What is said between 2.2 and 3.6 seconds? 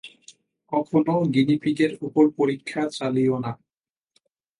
পরীক্ষা চালিয়ো না।